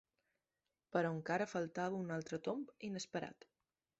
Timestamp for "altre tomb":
2.17-2.75